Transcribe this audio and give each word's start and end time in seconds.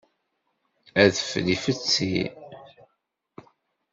Adfel 1.03 1.47
ifetti. 1.55 2.15